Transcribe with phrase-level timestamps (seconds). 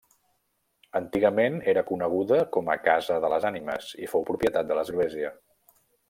[0.99, 5.31] Antigament era coneguda com a Casa de les Ànimes i fou propietat de l'església.